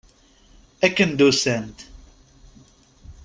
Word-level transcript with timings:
Akken 0.85 1.11
d-usant. 1.17 1.79